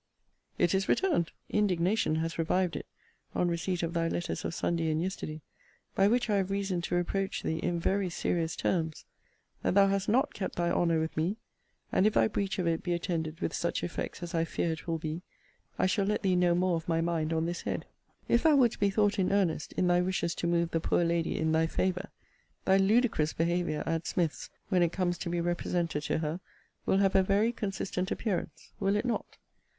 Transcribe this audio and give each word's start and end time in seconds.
It 0.57 0.73
is 0.73 0.89
returned! 0.89 1.31
Indignation 1.47 2.15
has 2.15 2.39
revived 2.39 2.75
it, 2.75 2.87
on 3.35 3.49
receipt 3.49 3.83
of 3.83 3.93
thy 3.93 4.07
letters 4.07 4.43
of 4.43 4.55
Sunday 4.55 4.89
and 4.89 4.99
yesterday; 4.99 5.43
by 5.93 6.07
which 6.07 6.27
I 6.27 6.37
have 6.37 6.49
reason 6.49 6.81
to 6.81 6.95
reproach 6.95 7.43
thee 7.43 7.59
in 7.59 7.79
very 7.79 8.09
serious 8.09 8.55
terms, 8.55 9.05
that 9.61 9.75
thou 9.75 9.89
hast 9.89 10.09
not 10.09 10.33
kept 10.33 10.55
thy 10.55 10.71
honour 10.71 10.99
with 10.99 11.15
me: 11.15 11.37
and 11.91 12.07
if 12.07 12.15
thy 12.15 12.27
breach 12.27 12.57
of 12.57 12.65
it 12.65 12.81
be 12.81 12.93
attended 12.93 13.41
with 13.41 13.53
such 13.53 13.83
effects 13.83 14.23
as 14.23 14.33
I 14.33 14.43
fear 14.43 14.71
it 14.71 14.87
will 14.87 14.97
be, 14.97 15.21
I 15.77 15.85
shall 15.85 16.05
let 16.07 16.23
thee 16.23 16.35
know 16.35 16.55
more 16.55 16.75
of 16.77 16.87
my 16.89 16.99
mind 17.01 17.31
on 17.31 17.45
this 17.45 17.61
head. 17.61 17.85
If 18.27 18.41
thou 18.41 18.55
wouldst 18.55 18.79
be 18.79 18.89
thought 18.89 19.19
in 19.19 19.31
earnest 19.31 19.71
in 19.73 19.85
thy 19.85 20.01
wishes 20.01 20.33
to 20.33 20.47
move 20.47 20.71
the 20.71 20.79
poor 20.79 21.03
lady 21.03 21.37
in 21.37 21.51
thy 21.51 21.67
favour, 21.67 22.09
thy 22.65 22.77
ludicrous 22.77 23.33
behaviour 23.33 23.83
at 23.85 24.07
Smith's, 24.07 24.49
when 24.69 24.81
it 24.81 24.91
comes 24.93 25.19
to 25.19 25.29
be 25.29 25.39
represented 25.39 26.01
to 26.05 26.17
her, 26.17 26.39
will 26.87 26.97
have 26.97 27.13
a 27.13 27.21
very 27.21 27.51
consistent 27.51 28.09
appearance; 28.09 28.71
will 28.79 28.95
it 28.95 29.05
not? 29.05 29.37